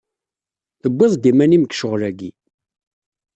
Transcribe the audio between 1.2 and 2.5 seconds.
iman-im deg ccɣel-agi.